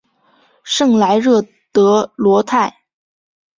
[0.63, 2.73] 圣莱热德罗泰。